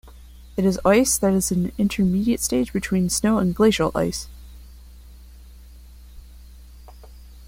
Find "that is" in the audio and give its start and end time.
1.19-1.51